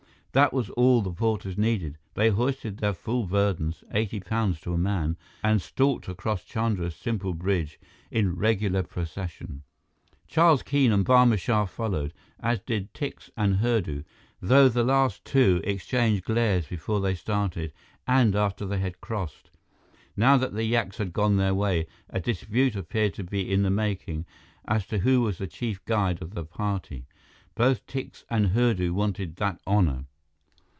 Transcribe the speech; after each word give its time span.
That 0.33 0.53
was 0.53 0.69
all 0.69 1.01
the 1.01 1.11
porters 1.11 1.57
needed. 1.57 1.97
They 2.13 2.29
hoisted 2.29 2.77
their 2.77 2.93
full 2.93 3.25
burdens, 3.27 3.83
eighty 3.91 4.21
pounds 4.21 4.61
to 4.61 4.71
a 4.73 4.77
man, 4.77 5.17
and 5.43 5.61
stalked 5.61 6.07
across 6.07 6.45
Chandra's 6.45 6.95
simple 6.95 7.33
bridge 7.33 7.77
in 8.09 8.37
regular 8.37 8.81
procession. 8.81 9.63
Charles 10.29 10.63
Keene 10.63 10.93
and 10.93 11.05
Barma 11.05 11.37
Shah 11.37 11.65
followed, 11.65 12.13
as 12.39 12.61
did 12.61 12.93
Tikse 12.93 13.29
and 13.35 13.57
Hurdu, 13.57 14.03
though 14.41 14.69
the 14.69 14.85
last 14.85 15.25
two 15.25 15.59
exchanged 15.65 16.23
glares 16.23 16.65
before 16.65 17.01
they 17.01 17.13
started 17.15 17.73
and 18.07 18.33
after 18.33 18.65
they 18.65 18.79
had 18.79 19.01
crossed. 19.01 19.49
Now 20.15 20.37
that 20.37 20.53
the 20.53 20.63
yaks 20.63 20.95
had 20.97 21.11
gone 21.11 21.35
their 21.35 21.53
way, 21.53 21.87
a 22.09 22.21
dispute 22.21 22.77
appeared 22.77 23.15
to 23.15 23.23
be 23.25 23.51
in 23.51 23.63
the 23.63 23.69
making 23.69 24.25
as 24.65 24.87
to 24.87 24.99
who 24.99 25.19
was 25.19 25.39
the 25.39 25.47
chief 25.47 25.83
guide 25.83 26.21
of 26.21 26.31
the 26.35 26.45
party. 26.45 27.05
Both 27.53 27.85
Tikse 27.85 28.23
and 28.29 28.51
Hurdu 28.51 28.93
wanted 28.93 29.35
that 29.35 29.59
honor. 29.67 30.05